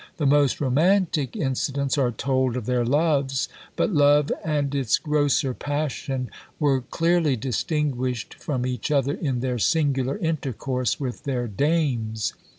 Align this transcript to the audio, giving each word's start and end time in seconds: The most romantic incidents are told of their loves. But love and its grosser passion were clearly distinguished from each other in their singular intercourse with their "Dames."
The 0.17 0.25
most 0.25 0.59
romantic 0.59 1.35
incidents 1.35 1.95
are 1.95 2.09
told 2.11 2.57
of 2.57 2.65
their 2.65 2.83
loves. 2.83 3.47
But 3.75 3.91
love 3.93 4.31
and 4.43 4.73
its 4.73 4.97
grosser 4.97 5.53
passion 5.53 6.31
were 6.59 6.81
clearly 6.81 7.35
distinguished 7.35 8.33
from 8.33 8.65
each 8.65 8.89
other 8.89 9.13
in 9.13 9.41
their 9.41 9.59
singular 9.59 10.17
intercourse 10.17 10.99
with 10.99 11.21
their 11.25 11.47
"Dames." 11.47 12.33